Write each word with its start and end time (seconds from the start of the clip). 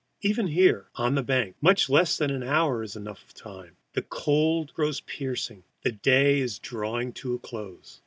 Even 0.21 0.47
here, 0.47 0.87
on 0.95 1.13
the 1.13 1.21
bank, 1.21 1.55
much 1.61 1.87
less 1.87 2.17
than 2.17 2.31
an 2.31 2.41
hour 2.41 2.81
is 2.81 2.95
enough 2.95 3.23
of 3.23 3.35
time. 3.35 3.75
The 3.93 4.01
cold 4.01 4.73
grows 4.73 5.01
piercing. 5.01 5.63
The 5.83 5.91
day 5.91 6.39
is 6.39 6.57
drawing 6.57 7.13
to 7.13 7.35
a 7.35 7.37
close. 7.37 7.99